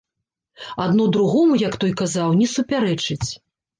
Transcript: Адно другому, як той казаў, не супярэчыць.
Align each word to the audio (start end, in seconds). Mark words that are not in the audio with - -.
Адно 0.85 1.03
другому, 1.17 1.57
як 1.67 1.77
той 1.83 1.93
казаў, 2.03 2.29
не 2.41 2.47
супярэчыць. 2.55 3.25